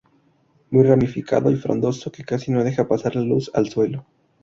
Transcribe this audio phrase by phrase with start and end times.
[0.71, 4.07] Muy ramificado y frondoso, que casi no deja pasar la luz al suelo.